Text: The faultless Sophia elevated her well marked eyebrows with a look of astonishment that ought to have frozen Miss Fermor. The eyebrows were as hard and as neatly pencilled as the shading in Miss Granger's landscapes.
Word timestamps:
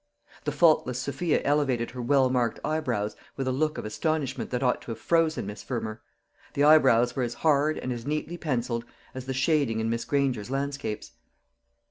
The 0.45 0.51
faultless 0.51 0.97
Sophia 0.97 1.43
elevated 1.43 1.91
her 1.91 2.01
well 2.01 2.27
marked 2.31 2.59
eyebrows 2.65 3.15
with 3.37 3.47
a 3.47 3.51
look 3.51 3.77
of 3.77 3.85
astonishment 3.85 4.49
that 4.49 4.63
ought 4.63 4.81
to 4.81 4.87
have 4.89 4.97
frozen 4.97 5.45
Miss 5.45 5.61
Fermor. 5.61 6.01
The 6.55 6.63
eyebrows 6.63 7.15
were 7.15 7.21
as 7.21 7.35
hard 7.35 7.77
and 7.77 7.93
as 7.93 8.03
neatly 8.07 8.35
pencilled 8.37 8.85
as 9.13 9.27
the 9.27 9.33
shading 9.35 9.79
in 9.79 9.91
Miss 9.91 10.03
Granger's 10.05 10.49
landscapes. 10.49 11.11